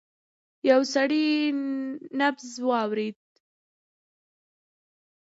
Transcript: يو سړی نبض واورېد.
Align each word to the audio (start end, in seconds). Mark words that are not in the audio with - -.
يو 0.69 0.81
سړی 0.93 1.25
نبض 2.19 2.47
واورېد. 2.67 3.17